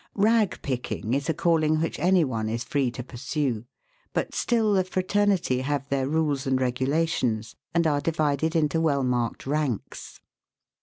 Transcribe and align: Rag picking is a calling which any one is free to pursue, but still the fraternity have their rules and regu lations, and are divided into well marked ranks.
Rag 0.15 0.59
picking 0.63 1.13
is 1.13 1.29
a 1.29 1.33
calling 1.35 1.79
which 1.79 1.99
any 1.99 2.23
one 2.23 2.49
is 2.49 2.63
free 2.63 2.89
to 2.89 3.03
pursue, 3.03 3.65
but 4.13 4.33
still 4.33 4.73
the 4.73 4.83
fraternity 4.83 5.61
have 5.61 5.87
their 5.89 6.07
rules 6.09 6.47
and 6.47 6.57
regu 6.57 6.87
lations, 6.87 7.53
and 7.75 7.85
are 7.85 8.01
divided 8.01 8.55
into 8.55 8.81
well 8.81 9.03
marked 9.03 9.45
ranks. 9.45 10.19